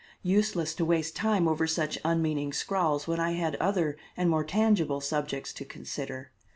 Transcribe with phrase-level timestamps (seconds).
[0.23, 4.99] Useless to waste time over such unmeaning scrawls when I had other and more tangible
[4.99, 6.31] subjects to consider.